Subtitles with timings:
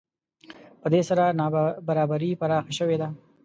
[0.81, 3.07] په دې سره نابرابري پراخه شوې ده